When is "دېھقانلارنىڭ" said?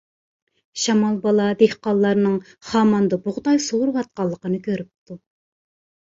1.59-2.39